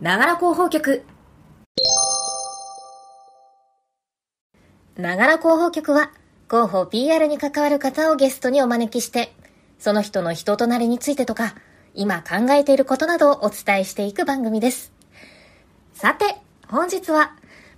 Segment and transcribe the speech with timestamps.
[0.00, 1.04] ながら広報局。
[4.98, 6.10] ながら広報局は、
[6.50, 9.34] 広報 PR に関わる方をゲストにお招きして、
[9.78, 11.54] その人の人となりについてとか、
[11.94, 14.92] 今考えていることなどをお伝えしていく番組です。
[15.94, 16.36] さて、
[16.68, 17.34] 本日は、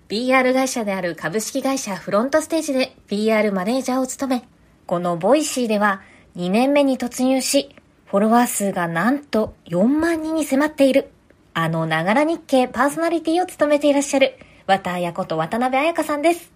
[0.08, 4.48] PR 会社である株式会社フロントステージで PR マネージャーを務め、
[4.86, 6.02] この Voicy では
[6.34, 7.76] 2年目に突入し、
[8.06, 11.12] フォロワー数がなんと4万人に迫っている
[11.60, 16.52] あの、ながら日経パーソナリティを務めていらっしゃる、綿彩こと渡辺彩香さんです。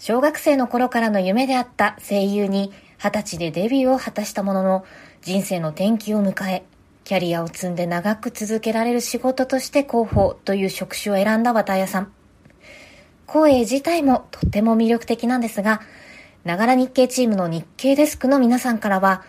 [0.00, 4.84] 小学生の頃からの夢であった声優に、二十歳でデビューを果たしたものの、
[5.22, 6.64] 人生の転機を迎え、
[7.04, 12.12] キャリアを積んで長く続けられる仕事として広報という職種を選んだ綿彩さん。
[13.26, 15.80] 声自体もとっても魅力的なんですが、
[16.42, 19.22] ながら日経チームの日経デスクの皆さんからは、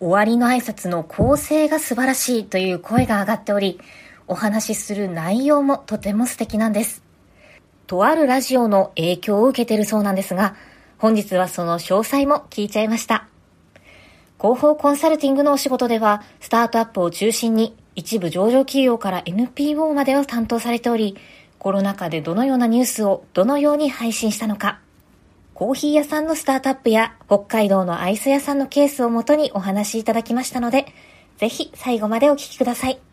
[0.00, 3.78] 終わりの挨拶の構成が素晴らしいという声が上がっており、
[4.28, 7.02] お話しする内容もとても素敵なんです。
[7.86, 10.54] とあるラジオの影響を受けているそうなんですが、
[10.98, 13.26] 本日はその詳細も聞いちゃいました。
[14.40, 21.16] 広報コンサルティングのお仕事では、スタートアップを中心に一部上場企業から NPO までを担当されており、
[21.58, 24.80] コロナ禍でどのようなニュースをどのように配信したのか、
[25.54, 30.86] コーヒー屋さんのスタートアップや北海道のアイス屋さんのケースをもとにお話しいただきましたので、
[31.38, 33.07] ぜひ最後までお聞きください。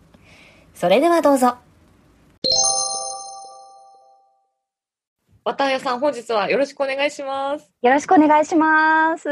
[0.75, 1.55] それではどうぞ。
[5.45, 7.71] 綿谷さん、本日はよろしくお願いします。
[7.81, 9.29] よろしくお願いします。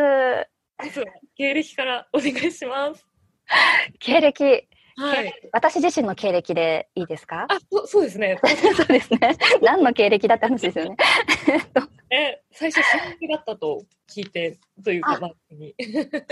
[0.78, 1.06] まずは
[1.36, 3.06] 経歴からお願いします。
[4.00, 4.70] 経歴。
[4.96, 7.46] はい、私自身の経歴でいいですか？
[7.50, 8.40] あそそうですね。
[8.76, 9.38] そうですね。
[9.62, 10.96] 何の経歴だった話ですよね。
[12.12, 15.74] え、最初、新規だったと聞いて、というか、に。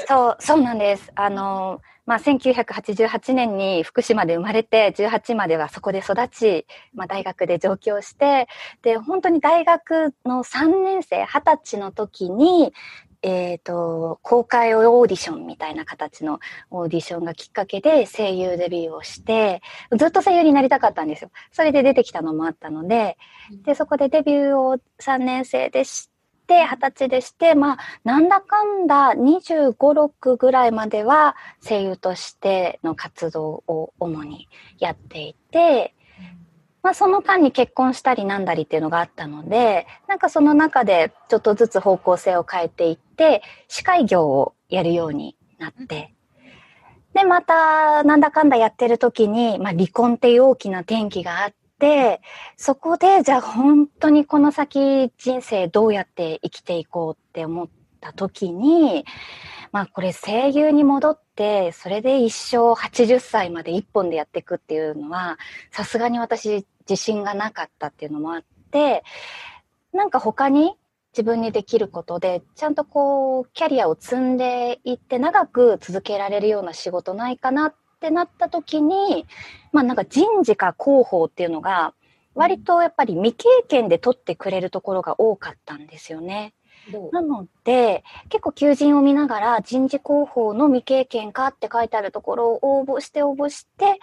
[0.08, 1.12] そう、そうなんです。
[1.16, 8.48] あの、まあ、1988年に福島で生まれて、18まではそこで育ち、まあ、大学で上京して、
[8.84, 12.74] で、本当に大学の3年生、20歳の時に、
[13.24, 16.40] えっ、ー、と、公開オーディションみたいな形の
[16.72, 19.62] オーディションがきっかけで声優デビューをして、
[19.96, 21.32] ずっと声優になりたかったんですよ。
[21.52, 23.18] それで出てきたのもあったので、
[23.64, 26.10] で、そこでデビューを3年生でし
[26.48, 34.50] て、20歳でして、まあ、なんだかんだ25、6ぐらいまでは声優としての活動を主に
[34.80, 35.94] やっていて、
[36.84, 46.14] まあ、その間に結婚したりなんだりっていうのがあったので、なんかその中でちょっとずつ方向性を変えていって、司会業をやるようになって、
[47.14, 52.22] で、また、なんだかんだやってる時に、まあ、離婚っていう大きな転機があって、
[52.58, 59.06] そこで、じゃあ本当にこの先人生どうやって生きていこうって思った時に、
[59.72, 65.38] まあこれ声優に戻って、それで一生80歳まで一本でやっていくっていうのは、
[65.72, 69.04] さすがに私自信がなかったっていうのもあって、
[69.94, 70.76] なんか他に
[71.14, 79.26] 自分にできることで、ちゃんとこう、キャリアを積んでいって長く続けられるような仕事ないかなってなった時に、
[79.72, 81.94] まあなんか人事か広報っていうのが、
[82.34, 86.54] 割とやっぱり未経験で取ってくれるところが多かったんですよね。
[87.12, 94.00] なので、結構求人を見ながら人事広報の未経験かって書いてあるところを応募して応募して、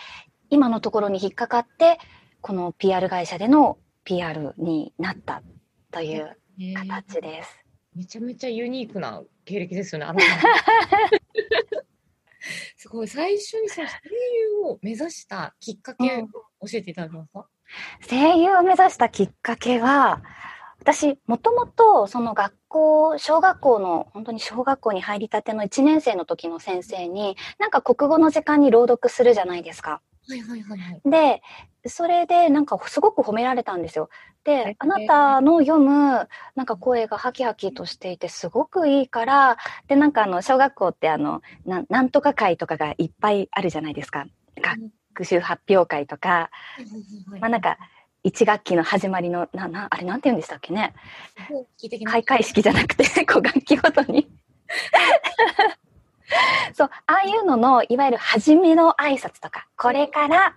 [0.51, 1.99] 今のところに引っかかって、
[2.41, 5.43] この PR 会社での PR になった
[5.91, 6.37] という
[6.77, 7.59] 形です。
[7.95, 10.15] めちゃめちゃユニークな経歴ですよね、あ
[12.77, 13.95] すごい、最初にその声
[14.35, 20.23] 優を目指したきっかけを教えていただけますか、うん、声優を目指したきっかけは、
[20.81, 30.01] 私、もともと、その学校、小学校の、本当に小学校に入りたての1年生の時の先生に、なんか国語の時間に朗読するじゃないですか。
[30.29, 31.11] はいはいはい、はい。
[31.11, 31.43] で、
[31.89, 34.11] それでなんかすごく褒められたんですよ。
[34.45, 39.57] で、あなたの読むなんか声がハキハキとしていてすごくいいから、
[39.89, 44.27] で、なんかあの、小学校ってあの、ななんとか会とかがいっぱいあるじゃないですか。
[44.61, 46.51] 学習発表会とか、
[47.41, 47.79] まあなんか、
[48.25, 50.95] 1学期の始まりの、な、な、あれなんて言うんでしたっけね。
[52.05, 54.29] 開会式じゃなくて、こう楽器ごとに
[56.79, 60.55] そう、ああいうのの、いわゆる初めの挨拶とか、これから、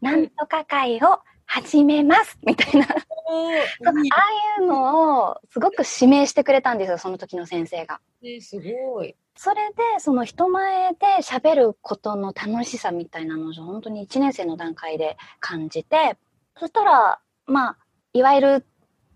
[0.00, 2.86] なんとか会を始めますみたいな。
[2.86, 8.00] ああいうのをすごく指名してくれたんですよ、その時の先生が。
[8.24, 9.14] えー、すごい。
[9.36, 16.16] それで、その人前で喋ることの楽しさみたいなのを本当に1年生の段階で感じて、
[16.56, 17.78] そしたら、まあ、
[18.14, 18.66] いわゆる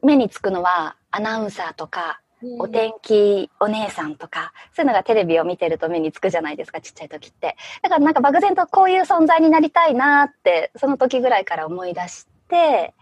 [0.01, 2.21] 目につくのはアナウンサーとか
[2.59, 7.57] お天気お姉さんとか、そういうのがテレビを見てると目につくじゃないですか、ちっちゃい時って。
[7.83, 12.95] だからなんか漠然とこういう存在になりたいなって、その時ぐらいから思い出して、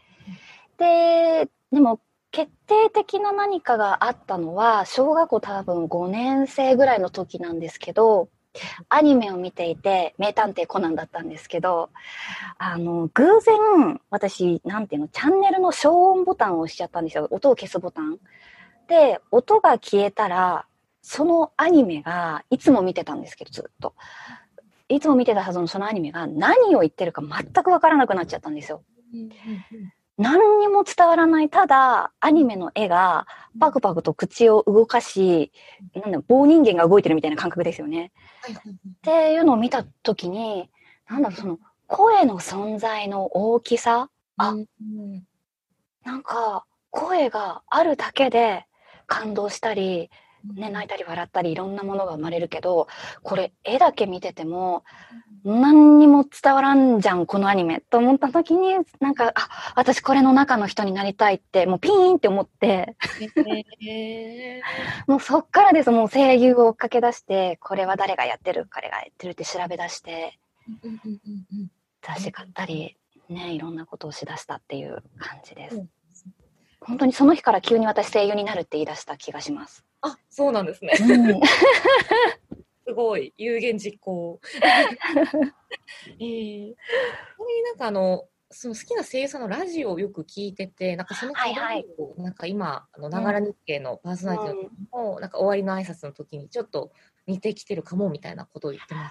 [0.78, 2.00] で、でも
[2.31, 8.28] 決定的な何かがあったのは、小学校多分5年生ぐらいの時なんですけど、
[8.88, 11.90] アニメを見ていて、名探偵コナンだったんですけど、
[12.58, 17.26] あの、偶然、私、なんていうの、チャンネルの消音ボタンを押しちゃったんですよ。
[17.31, 18.19] 音を消すボタン。
[18.88, 20.66] で、音が消えたら、
[21.02, 23.94] そのアニメが、いつも見てたんですけど、ずっと。
[24.88, 28.82] いつも見てたはずのそのアニメが何を言ってるか全くわからなくなっちゃったんですよ。
[30.16, 31.48] 何にも伝わらない。
[31.48, 33.26] ただ、アニメの絵が
[33.58, 35.52] パクパクと口を動かし、
[35.94, 38.12] なんだ棒人間が動いてるみたいな感覚ですよね。
[38.48, 40.70] っていうのを見たときに、
[41.08, 44.10] なんだろう、その声の存在の大きさ？
[44.36, 45.26] あうん
[46.04, 48.66] なんか、声があるだけで
[49.06, 50.10] 感動したり、
[50.54, 52.88] ね、泣いたり笑ったりいろんなものが生まれるけど、
[53.22, 54.84] これ絵だけ見てても
[55.44, 62.96] 何にも伝わらんじゃん、このアニメと思った時に、なんか、あ、私これの中の人になりたいって、もうピーンって思って、
[63.80, 64.62] へ
[65.06, 70.38] もうそっからです、もう声優を追っかけ出して、これは誰がやってる、彼がやってるって調べ出して、
[72.00, 72.96] 雑誌買ったり、
[73.28, 75.76] ね、いろんなことをしだしたっていう感じです。
[75.76, 75.90] うん
[76.84, 79.84] 本当にその日から急に私声優になるって言い出した気がします。
[80.02, 80.92] あ、そうなんですね。
[81.00, 81.40] うん
[82.86, 84.38] すごい有言実行。
[84.60, 85.46] えー、
[86.20, 96.92] ちなみになんかあのその好きな声優さんのラジオをよく聞いてて、なんかそのはいはいをなんか今あのながら日経のパーソナリティの時も、なんか終わりの挨拶の時にちょっと
[97.26, 99.10] 似てきてるかもみたいなことを言ってま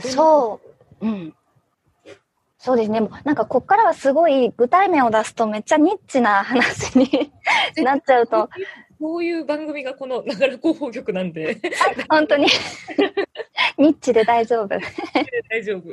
[0.00, 0.60] すそ
[1.00, 1.34] う、うん。
[2.58, 3.00] そうですね。
[3.24, 7.32] なんかこっからはすごい具体名を出すとめっちゃニッチな話に
[7.76, 8.50] なっちゃうと、
[8.98, 11.60] こういう番組がこのながら広報局なんで
[12.08, 12.48] 本当に
[13.78, 14.68] ニッチで大丈夫。
[15.48, 15.84] 大丈夫。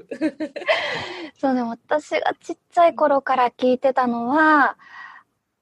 [1.40, 4.76] そうね、私がちっちゃい頃から聞いてたのは、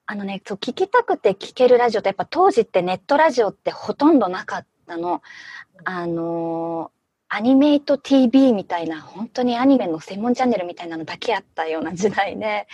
[0.05, 5.21] あのね、そう聞きたくて聞けるラジオってやっぱ当時ってネットラジオってほとんどなかったの。
[5.83, 7.02] あのー
[7.35, 12.67] アニメイト TV みたいな、本当にアニメの専門チャンネルみたいなのだけあったような時代で、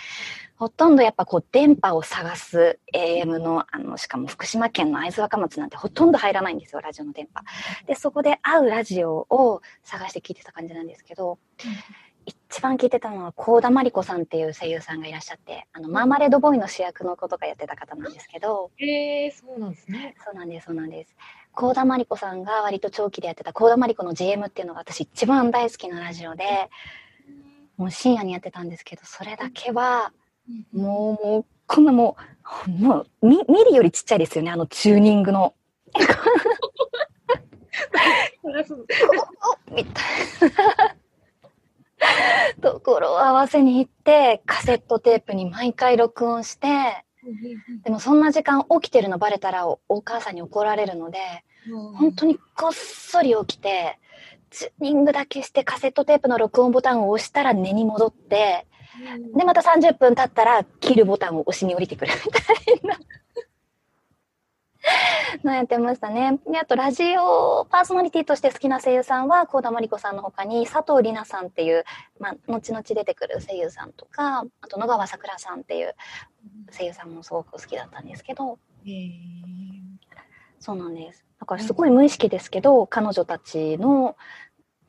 [0.58, 7.42] ほとんどやっぱこう電波を探す AM の、あの、しかも福島県の会津若松なんてほとんど入らないんですよ、ラジオの電波。
[7.88, 11.40] で、そこで合うラジオを探して聞いてた感じなんですけど、
[12.26, 20.16] 一番聞いてたのは、幸田真理子さんっていう声優さんがいらっしゃって、あの、マーマレードボーイの主役の子とかやってた方なんですけど、えー、そうなんですね。
[20.26, 21.16] そうなんです、そうなんです。
[21.60, 26.70] 幸田真理子さんが割と長期でやってた幸田真理子の GM っていうのが私一番大好きなラジオで、
[27.76, 30.14] もう深夜にやってたんですけど、それだけは、
[30.72, 32.16] もう、もう、こんなも
[32.66, 35.54] う、もう、ミミリよりちっちゃいですよね、あのチューニングの。
[39.70, 40.96] みたいな。
[42.62, 47.04] ところを合わせに行って、カセットテープに毎回録音して、
[47.84, 51.20] でもそんな時間起きてるのバレたらおお母さんに怒られるので、
[51.68, 54.00] 本当にこっそり起きて、
[54.50, 58.66] チューニングだけしてカセットテープの録音ボタンを押したら寝に戻って、
[59.36, 62.40] で、また30分経ったら切るボタンを押しに降りてくるみた
[62.88, 63.00] いな。
[65.44, 66.40] のやってましたね。
[66.50, 71.86] で、あとラジオパーソナリティとして好きな声優さんは、幸田真理子さんの他に佐藤里奈さんっていう、
[72.20, 75.96] まあ、後々出てくる声優さんとか、あと野川さくらさんっていう
[76.72, 79.79] 声優さんもすごく好きだったんですけど、えー
[80.60, 81.26] そうなんです。
[81.40, 84.18] だからすごい無意識ですけど、彼女たちの、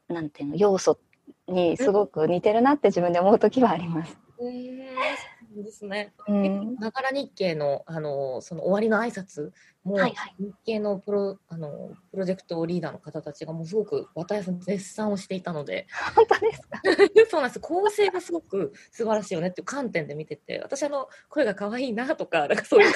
[0.08, 0.98] なんていうの、要素
[1.46, 4.18] にすごく似てるなって自分で思うときはあります。
[4.40, 5.29] えー
[5.60, 6.12] そうですね。
[6.26, 6.74] うん。
[6.76, 9.50] ながら日経のあのその終わりの挨拶
[9.84, 10.34] も、はいはい。
[10.38, 15.86] 日経のプロあのプロジェクトリーダーの方たちがもうすごく渡谷さん絶賛をしていたので。
[16.16, 16.80] 本当ですか？
[17.30, 17.60] そうなんです。
[17.60, 22.92] 構成がすごく素晴らしいよねっていう観点で見てて私あの声が可愛いなとかなんかそういう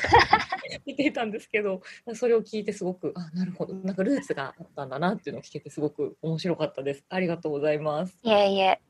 [0.87, 1.83] 見ていたんですけど
[2.15, 3.75] それを聞いてすごくあなるほど。
[3.75, 7.05] なんかルーツがあったんだなっていうのを聞けてすごく面白かったです。
[7.11, 8.19] ありがとうございます。
[8.23, 8.81] いえいえ。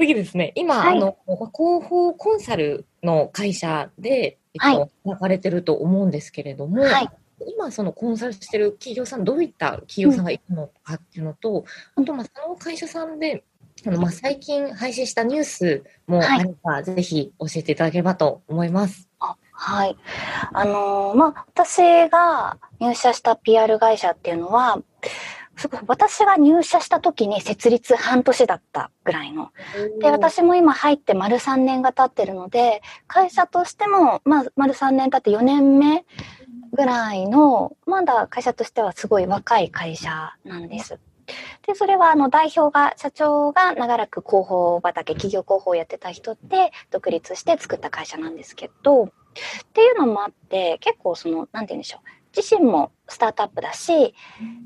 [0.00, 7.08] 次ですね、今、はいあの、まあ広報コンサルの会社で、えっはと、働かれてると思うんですけれども、はい。
[7.46, 11.64] 今、そのコンサルしてる企業さん、どういった企業さんがいるのかっていうのと、
[11.94, 13.44] あと、まあ、その会社さんで、
[13.86, 19.08] あのまあ、最近配信したニュースもあれば、ぜひ教えていただければと思います。
[19.20, 19.96] あはい。
[20.52, 24.82] あのーまあ、私が入社した PR 会社っていうのは、
[25.60, 29.50] すごい私が入社した時に設立半年だったぐらいの。
[30.00, 36.06] で、私も今入って丸3年が経ってるので、会社としても、まあ、丸3年経って4年目
[36.72, 40.98] ぐらいの、まだ会社としてはすごい若い会社なんです。
[41.66, 49.08] で、それはあの代表が、社長が長らく広報畑、企業広報をやってた人で独立して作った会社なんですけど、っ
[49.74, 52.19] ていうのもあって、結構その、なんて言うんでしょう。
[52.36, 54.14] 自身もスタートアップだし、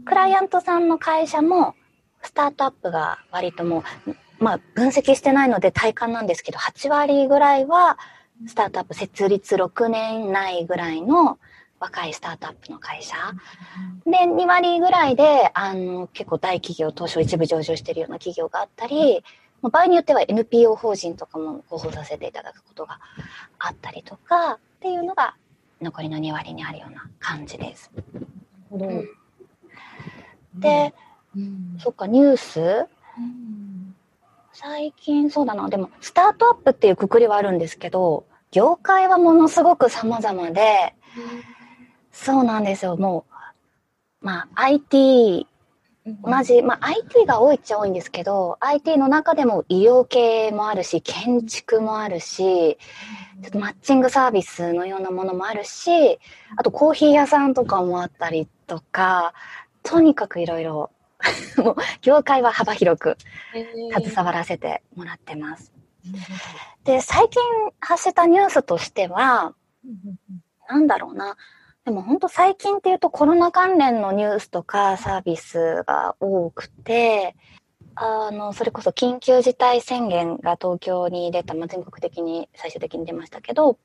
[0.04, 1.74] クライアントさんの会社も
[2.22, 7.98] スタートアップが割ともう、まあ分析してないので体感なんですけど、8割ぐらいは
[8.46, 11.38] スタートアップ設立6年内ぐらいの
[11.80, 13.16] 若いスタートアップの会社。
[14.06, 19.22] で、2割ぐらいで、あの、結構大企業、東証一部上場してるような企業があったり、
[19.62, 23.00] 場合によっては NPO 法人とかも広報させていただくことが
[23.58, 25.34] あったりとか、っていうのが
[25.80, 27.90] 残りの2割にあるような感じです。
[30.54, 30.94] で、
[31.36, 32.60] うんそっか、ニュース？
[32.60, 33.94] うん
[34.56, 35.68] 最近そうだな。
[35.68, 40.94] でも、スタートアップっていうくくりはあるんですけど、業界はものすごく様々で、
[42.12, 42.96] そうなんですよ。
[42.96, 43.24] も
[44.22, 45.48] う、まあ、IT、
[46.06, 52.76] 同じ、まあ、IT が多いっちゃ多いんですけど、IT の中でも医療系もあるし、建築もあるし、
[53.42, 56.18] ちょっとマッチングサービスのようなものもあるし、
[56.56, 59.32] あとコーヒー屋さんとかもあったりとか、
[59.82, 60.90] とにかくいろいろ、
[61.56, 63.16] もう業界は幅広く
[63.98, 65.72] 携わらせてもらってます。
[66.84, 67.42] で、最近
[67.80, 69.54] 発したニュースとしては、
[70.68, 71.38] なんだろうな。
[71.84, 77.36] でも本当最近っていうとコロナ関連のニュースとかサービスが多くて、
[77.96, 83.78] あの、それこそ緊急事態宣言が東京に出た、まあ、全国的に最終的に出ましたけど、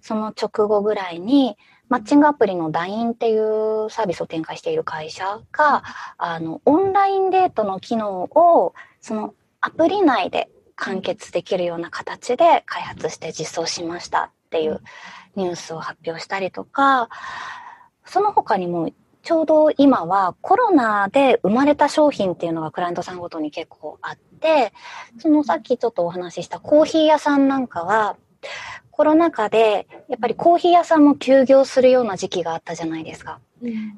[0.00, 1.56] その直後ぐらいに、
[1.88, 5.84] マッチングアプリの LINE っていうサービスを展開している会社が、
[6.16, 14.80] あの、オンラインデートの機能を、そのアプリ内で完結できるような形で開発して実装しましたっていう
[15.36, 17.08] ニュースを発表したりとか、
[18.04, 18.90] その他にも
[19.22, 24.72] ちょうど今はコロナで生まれた商品っていうのがクライアントさんごとに結構あって、
[25.18, 28.16] そのさっきちょっとお話ししたコーヒー屋さんなんかは、
[28.90, 33.40] コロナ禍でやっぱりコーヒー屋さんも休業するような時期があったじゃないですか。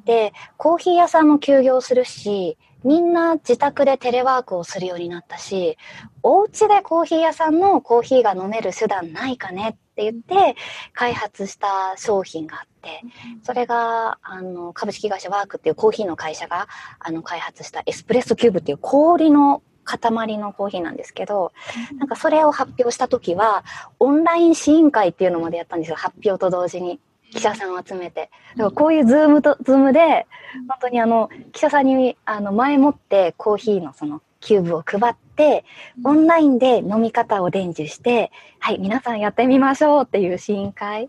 [0.04, 5.78] で、コーヒー屋さんも休業するし、みんな自宅でテレワークをするようになったし、
[6.22, 10.56] お家でコーヒー屋さんのコーヒーが飲める手段ないかねって言って
[10.92, 13.00] 開発した商品があって、
[13.42, 21.52] それが、あの、株式会社ワークっていうコーヒーの会社が、あの、開発したエスプレッソキューブっていう氷の塊のコーヒーなんですけど、
[21.98, 23.64] なんかそれを発表した時は、
[23.98, 25.96] オンライン試飲会っていうのまでやったんですよ。
[25.96, 27.00] 発表と同時に。
[27.30, 28.30] 記者さんを集めて。
[28.56, 30.26] だからこういう Zoomと、 Zoomで、
[30.68, 35.64] 本当にあの、記者さんに、あの、前もってコーヒーのその、キューブを配って、
[36.04, 41.08] オンラインで飲み方を伝授して、はい、皆さんやってみましょうっていう試飲会、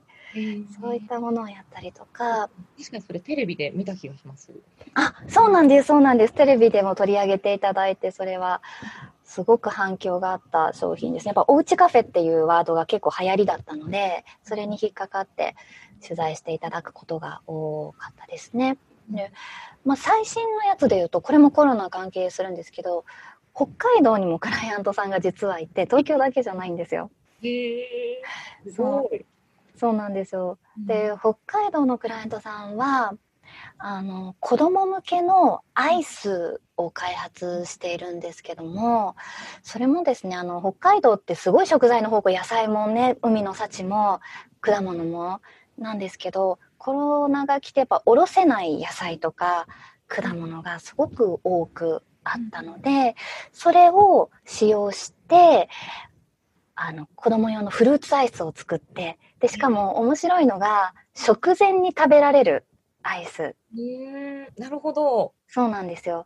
[0.82, 4.52] そういったものをやったりとか、確かにそれテレビで見た気がします。
[4.94, 6.34] あ、そうなんです、そうなんです。
[6.34, 8.62] テレビでも取り上げていただいて、それは、
[9.26, 11.34] すごく反響があった商品ですね。
[11.36, 15.56] やっぱ、おうちカフェっていうワードが結構流行りだったので、それに引っかかって
[16.02, 18.78] 取材していただくことが多かったですね。
[19.10, 19.32] で、
[19.84, 23.06] まあ、最新のやつで言うと、これもコロナ関係するんですけど、
[23.54, 27.12] 北海道にもクライアントさんが実はいて、東京だけじゃないんですよ。
[27.42, 28.22] へえ。
[28.66, 29.26] すそう。
[29.78, 30.58] そうなんですよ。
[30.78, 33.14] で、北海道のクライアントさんは、
[33.78, 39.16] あの、子供向けのアイスを開発しているんですけども、
[39.64, 44.20] それもですね、あの、北海道ってすごい食材の宝庫、野菜もね、海の幸も、
[44.62, 45.42] 果物も
[45.78, 49.68] なんですけど、コロナが来てやっぱおろせない野菜とか
[50.08, 53.16] 果物がすごく多くあったので、
[53.52, 55.70] それを使用して、
[56.76, 62.66] あの、子供用のフルーツアイスを作って、で、しかも面白いのが、食前に食べられる
[63.02, 63.56] アイス。
[64.58, 65.34] なるほど。
[65.48, 66.26] そうなんですよ。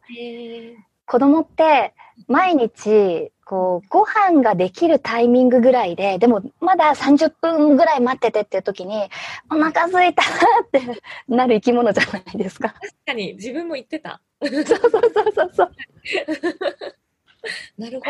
[1.10, 1.96] 子供って
[2.28, 9.10] 毎日、こう、ご飯ができるタイミングぐらいで、でもまだ30分ぐらい待っててっていう時に、
[9.50, 10.26] お腹空いたっ
[10.72, 12.76] て なる生き物じゃないですか。
[12.80, 14.22] 確かに自分も言ってた。
[14.40, 15.02] そうそうそう
[15.34, 15.72] そうそう。
[17.78, 18.06] なるほ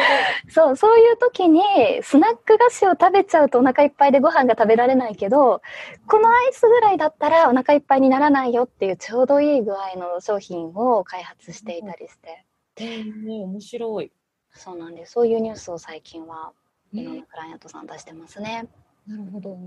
[0.49, 1.61] そう、そういう時に
[2.01, 5.61] スナック菓子を食べちゃうとお腹いっぱいでご飯が食べられないけど、
[6.07, 12.27] このアイスぐらいだったらお腹いっぱいにならないよっていうちょうどいい具合の商品を開発していたりして。
[12.27, 12.33] ど。
[12.33, 12.48] へ
[12.79, 14.11] え、面白い。
[14.51, 15.13] そうなんです。
[15.13, 16.53] そういうニュースを最近は
[16.91, 18.67] ねいろんなクライアントさん出してますね。
[19.07, 19.57] なるほど。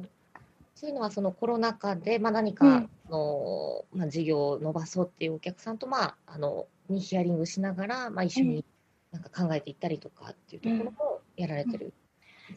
[0.75, 8.65] そういうのはそのコロナ禍で、まあ、何かうんの、まあ、事業を伸ばそうっていうお客さんと、まあ、あのにヒアリングしながら、まあ、一緒に
[9.13, 11.93] なんか考えていったりとかっていうところもやられてる。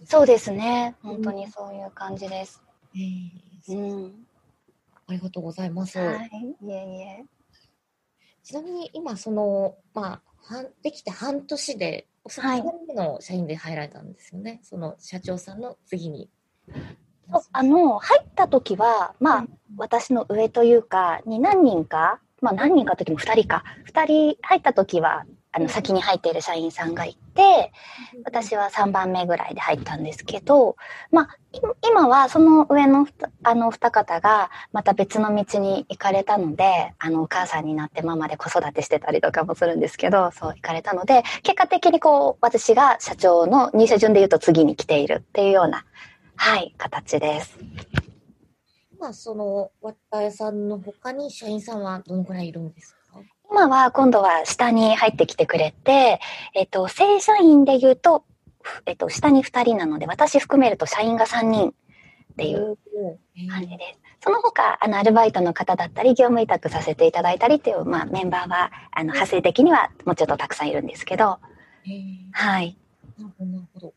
[0.05, 0.95] そうですね。
[1.03, 2.63] 本当にそういう感じです。
[2.95, 4.25] えーうん。
[5.07, 5.99] ありがとうございます。
[5.99, 6.55] はい。
[6.61, 7.25] いえいえ。
[8.43, 10.34] ちなみに今、その、まあ、半
[10.83, 14.59] できて半年で、おそらくはい2人目の社員で入られたんですよね。
[14.63, 16.29] その社長さんの次に。
[17.51, 19.47] あの、入った時は、まあ、
[19.77, 25.25] 私の上というか、に何人か、まあ何人かの時も2人か、2人入った時は、
[25.57, 27.71] あの、先に入っている社員さんがいて、
[28.25, 30.75] 私は3番目ぐらいで入ったんですけど、
[31.11, 33.07] まあ、い今はその上の
[33.43, 45.85] あの二方がまた別の道に行かれたので、あのお母さんになってママで子育てしてたりとかもするんですけど、そう行かれたので、結果的にこう、私が社長の入社順で言うと次に来ているっていうような、
[46.35, 47.57] はい、形です。
[48.91, 53.04] 今、その、わたやさんの他に社員さんはどのくらいいるんですか？
[53.55, 56.19] 今は今度は下に入ってきてくれて、
[56.53, 58.25] えっと、正社員で言うと、
[58.61, 61.73] ふえっと、下に2人なので、私含めると社員が3人っ
[62.35, 62.77] ていう
[63.49, 63.77] 感じで
[64.19, 64.25] す。
[64.25, 71.39] その他、あの、アルバイトの方だったり、業務委託させていただいたりっていう、まあ、メンバーは、あの、派生的にはもうちょっとたくさんいるんですけど、
[71.85, 72.17] えー。
[72.33, 72.77] はい。
[73.17, 73.33] なる
[73.73, 73.93] ほど、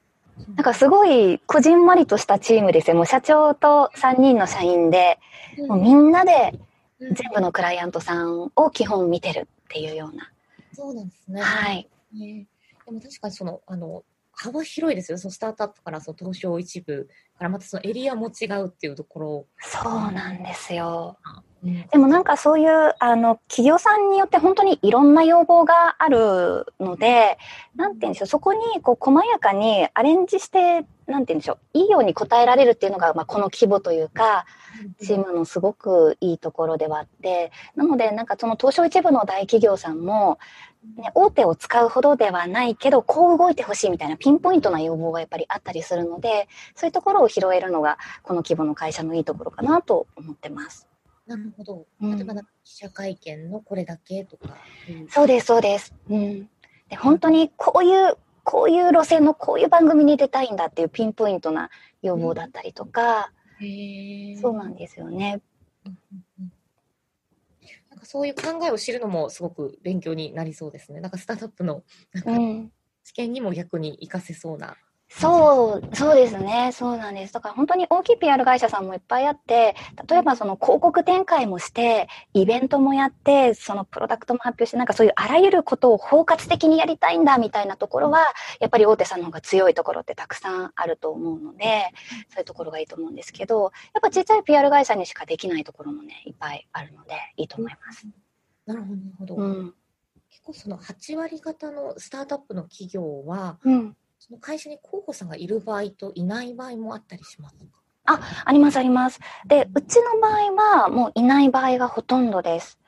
[0.55, 2.97] なんかすごい、こじんまりとしたチームですよ。
[2.97, 5.19] もう社長と3人の社員で、
[5.67, 6.68] もうみんなでうん
[7.01, 10.31] 全部のクライアントさんを基本見てるっていうような。
[10.73, 11.41] そうなんですね。
[11.41, 11.89] はい。
[12.13, 12.47] ね
[12.87, 15.21] でも確かにその、あの、幅広いですよね。
[15.21, 19.47] そのスタートアップからその東証一部からまたそのエリアも違うっていうところ。
[19.59, 21.19] そうなんですよ。
[21.37, 27.37] うんでもなんかそういう、あの、企業さんによって本当にいろんな要望があるので、
[27.75, 34.45] なんて言うんでしょう、そこにこう細やかにアレンジして、なんて言うんでしょう、いいように応えられるっていうのが、まあ、この規模というか、
[35.01, 40.39] チームのすごくいいところではあって、なのでなんかその東証一部の大企業さんも、
[40.97, 50.88] ね、大手を使うほどではないけど、こう動いてほしいみたいなピンポイントな要望がやっぱりあったりするので、そういうところを拾えるのが、この規模の会社のいいところかなと思ってます。
[51.29, 51.87] なるほど。
[52.01, 54.57] うん例えばなんか記者会見のこれだけとか。
[55.11, 55.95] そうです、そうです。
[56.09, 56.49] うん。
[56.89, 61.69] で、本当にこういう、こういう路線のこういう番組に出たいんだっていうピンポイントな
[62.01, 63.31] 要望だったりとか、
[63.61, 65.43] へそうなんですよね。
[65.85, 66.53] うんうんうん
[67.91, 71.01] なんかそういう考えを知るのもすごく勉強になりそうですね。
[71.01, 72.73] なんかスタートアップのなんかうん。
[73.03, 74.77] 試験にも逆に活かせそうな。
[75.11, 76.71] そう、そうですね。
[76.73, 77.33] そうなんです。
[77.33, 79.75] だから本当に大きい PR 会社さんもいっぱいあって、
[80.09, 88.27] 例えばその広告展開もして、イベントもやって、そのプロダクトも発表して、なんかそういうあらゆることを包括的にやりたいんだみたいなところは、
[88.61, 91.87] やっぱり大手さんの方が強いところってたくさんあると思うので、
[92.29, 93.71] そういうところがいいと思うんですけど、やっ
[94.03, 98.07] ぱちっちゃい PR 会社にしかできないところもね、いっぱいあるので、いいと思います。
[98.67, 99.37] なるほど、なるほど。
[99.37, 99.75] うん。
[100.29, 103.97] 結構その8割方のスタートアップの企業は、うん。
[104.29, 107.57] その会社に候補さんがいる場合といない場合もあったりします
[108.05, 108.21] か？
[108.45, 109.21] あります、あります。
[109.47, 112.79] で、うちの場合は、もういない場合がほとんどです。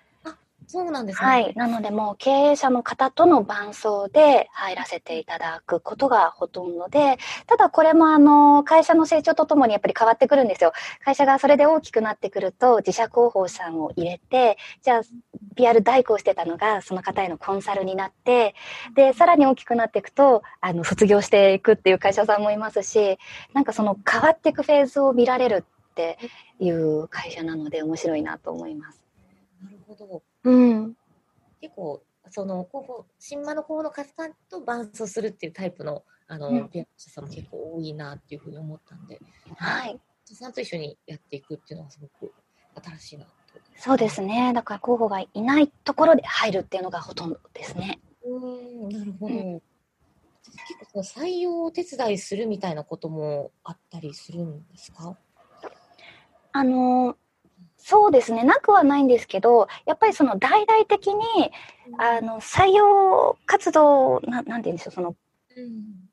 [0.66, 1.26] そうなんですね。
[1.26, 1.53] はい。
[1.57, 10.72] なので、もう経営者の方との伴走で入らせていただくことがほとんどで、ただこれもあの、会社の成長とともにやっぱり変わってくるんですよ。
[11.05, 15.03] 会社がそれで大きくなってくると、自社広報さんを入れて、じゃあ、
[15.61, 18.55] PR 代行してたのが、その方へのコンサルになって、
[18.94, 23.18] で、さらに大きくなっていくと、あの、卒業していくっていう会社さんもいますし、
[23.53, 26.18] なんかその変わっていくフェーズを見られるって
[26.59, 29.03] いう会社なので面白いなと思います。
[29.62, 30.23] なるほど。
[30.44, 30.94] うん。
[31.61, 39.20] 結構、その候補、新馬の候補の方と伴走するっていうタイプの、あの、うんピアニストさんも結構多いなっていうふうに思ったんで、
[39.57, 40.01] はい。
[40.35, 42.33] さんと一緒にやっていくっていうのはすごく
[42.83, 43.39] 新しいなと。
[43.77, 44.53] そうですね。
[44.53, 47.99] だから候補がいないところで入るっていうのがほとんどですね。
[48.25, 49.35] うーん、なるほど。
[49.35, 49.63] う
[50.69, 55.17] 結構その採用をお手伝いするみたいなこともあったりするんですか？
[56.53, 57.17] あの、
[57.79, 58.43] そうですね。
[58.45, 61.23] なくはないんですけど、やっぱりその大々的に、
[61.99, 65.17] あの、採用活動、ななんて言うんでしょう、その、
[65.57, 66.11] うん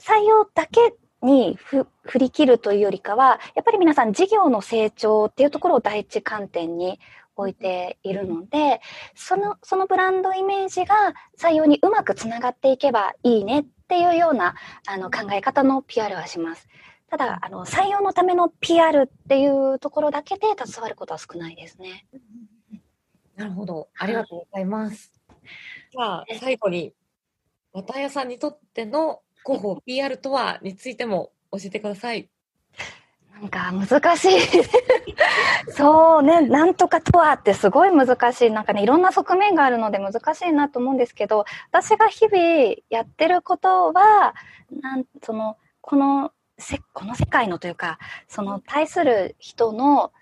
[0.00, 0.92] 採用だけ
[1.24, 7.00] にふ振り切るというよりかは、やっぱり皆さん事業の成長っていうところを第一観点に
[7.36, 8.80] 置いているので、
[9.14, 14.54] その、そのブランドイメージが採用にうまくつながっていけばいいねっていうような
[14.86, 16.68] あの考え方の PR はします。
[17.08, 22.06] ただ、あの、採用のための PR っていうところだけで携わることは少ないですね。
[23.36, 23.88] なるほど。
[23.98, 25.12] ありがとうございます。
[25.90, 26.94] じゃあ、最後に、
[27.72, 32.28] 綿谷さんにとっての広報 PR とはについても教えてください。
[33.40, 34.38] なんか難しい。
[35.70, 38.50] そうね、なんとかとはってすごい難しい。
[38.50, 44.34] なんかね、いろんな側面があるので難しいなと思うんですけど、私が日々やってることは、
[44.70, 50.12] なんその、このせ、この世界のというか、その対する人の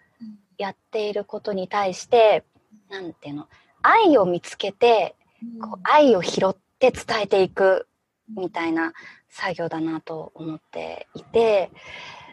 [0.56, 2.44] やっていることに対して、
[2.88, 3.48] なんていうの、
[3.82, 5.14] 愛を見つけて、
[5.60, 7.88] こう愛を拾って伝えていく
[8.36, 8.92] みたいな
[9.28, 11.70] 作業だなと思っていて、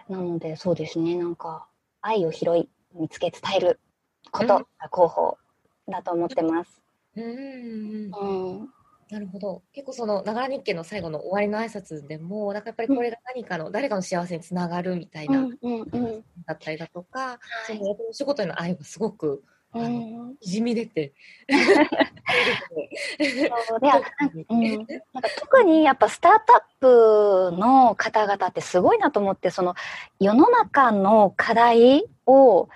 [0.07, 1.67] なのでそうですね、なんか
[2.01, 3.79] 愛を拾い、見つけ伝える
[4.31, 5.37] ことが広報
[5.87, 6.81] だと思ってます。
[7.15, 7.31] うんうん
[8.13, 8.69] うんうん。
[9.09, 9.63] なるほど。
[9.73, 16.25] 結構その、ながら日経の最後の終わりの挨拶でも、なんかやっぱりこれが何かの、誰かの幸せにつながるみたいうな、んうんうん。
[16.45, 17.39] だったりだとか、は
[17.73, 21.13] いそのお仕事への愛がすごく、あのうん、にじみ出て。
[23.67, 24.01] そうであ
[24.49, 24.95] うん、なんか
[25.39, 29.75] 特にやっぱスタートアップの方々ってすごいなと思ってその
[30.19, 32.69] 世の中の課題を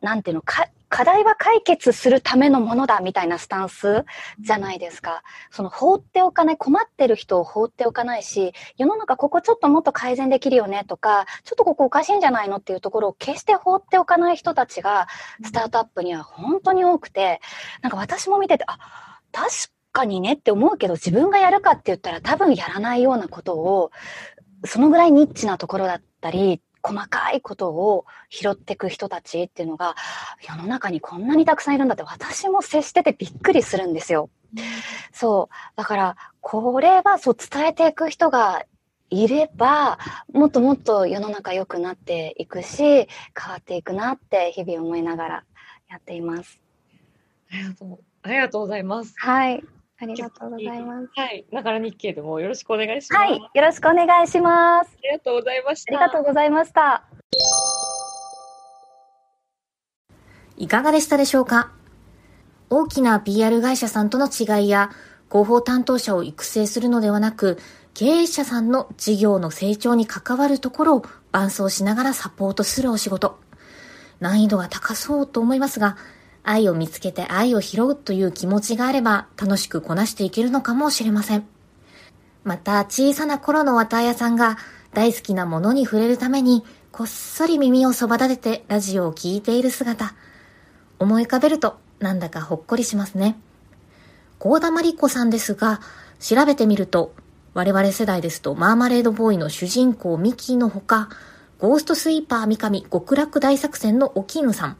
[0.00, 4.04] なんていうのか課題は解決するためのものだみたいなスタンス
[4.40, 5.22] じゃないですか。
[5.50, 15.08] その放っておかない、困ってる人を放っておかないし、世の中ここちょっともっと改善できるよねとか、ちょっとここおかしいんじゃないのっていうところを決して放っておかない人たちが
[15.42, 17.40] スタートアップには本当に多くて、
[17.80, 19.48] なんか私も見てて、あ、確
[19.92, 23.92] かにねって思うけど自分がやるかって言ったら多分やらないようなことを、
[24.66, 29.94] そのぐらいニッチなところだったり、細かいことを拾っていく人たちっていうのが
[30.46, 34.30] 世の中にこんなにたくさんいるんだって私も接しててびっくりするんですよ。
[35.12, 35.76] そう。
[35.76, 38.64] だから、これはそう伝えていく人が
[39.10, 39.98] いれば、
[40.32, 43.06] もっともっと世の中良くなっていくし、変
[43.46, 45.44] わっていくなって日々思いながら
[45.88, 46.60] やっています。
[47.50, 47.98] ありがとう。
[48.22, 49.14] ありがとうございます。
[49.18, 49.64] はい。
[50.02, 51.08] ありがとうございます。
[51.14, 51.46] はい。
[51.52, 53.22] ながら日経でもよろしくお願いします。
[53.22, 53.38] はい。
[53.38, 54.90] よろしくお願いします。
[54.98, 55.94] ありがとうございました。
[55.96, 57.04] ありがとうございました。
[60.56, 61.70] いかがでしたでしょうか？
[62.68, 64.90] 大きな PR 会社さんとの違いや、
[65.30, 67.58] 広報担当者を育成するのではなく、
[67.94, 73.38] 経営者さんの事業の成長に関わるところを伴走しながらサポートするお仕事。
[74.18, 75.96] 難易度が高そうと思いますが、
[76.44, 81.46] 愛を見つけて愛を拾うという気持ちがあれば楽しくこなしていけるのかもしれません。
[82.44, 84.58] また小さな頃の綿屋さんが
[84.92, 90.14] 大好きなものに触れるためにこっそり耳をそば立ててラジオを聴いている姿。
[90.98, 93.38] 思い浮かべるとなんだかほっこりしますね。
[94.38, 95.80] 高田真理子さんですが、
[96.18, 97.14] 調べてみると、
[97.54, 101.08] 我々世代ですとマーマレードボーイの主人公ミキのほか、
[101.60, 104.76] ゴーストスイーパー三上極楽大作戦のお絹さん、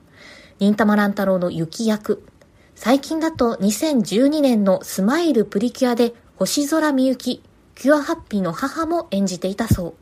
[0.63, 2.25] 忍たま乱太郎の雪役、
[2.77, 7.43] 最近だと2012年のスマイルプリキュアで星空みゆき、
[7.75, 9.95] キュアハッピーの母も演じていたそう。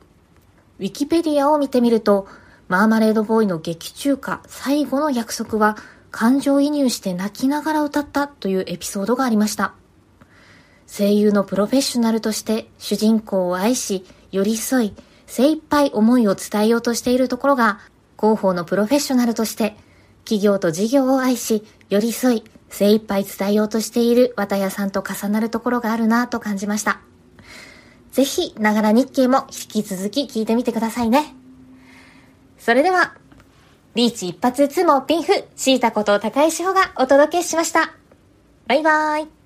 [0.78, 2.28] ウィキペディアを見てみると、
[2.68, 5.78] マーマレードボーイの劇中歌最後の約束は
[6.10, 9.72] 感情移入して泣きながら歌ったというエピソードがありました。
[10.86, 14.94] 声優のプロフェッショナルとして主人公を愛し、寄り添い、
[15.26, 17.80] 精一杯思いを伝えようとしているところが、
[18.18, 19.74] 広報のプロフェッショナルとして、
[20.24, 27.00] 企業と事業を愛し、寄り添い、精一杯伝えようとしている綿谷さんと重なるところがあるなと感じました。
[28.12, 31.34] ぜひ、ながら日経も引き続き聞いてみてくださいね。
[32.58, 33.14] それでは、
[33.94, 37.94] リーチ一発ツモピンフ、シータこと高石穂がお届けしました。
[38.66, 39.39] バイバーイ。